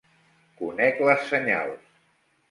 [0.61, 1.93] Conec les senyals.